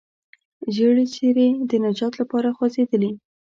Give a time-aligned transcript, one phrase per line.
[0.73, 3.11] ژېړې څېرې د نجات لپاره خوځېدلې.